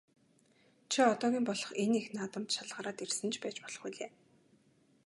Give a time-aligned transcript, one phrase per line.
[0.91, 4.11] Чи одоогийн болох энэ их наадамд шалгараад ирсэн ч байж болох билээ.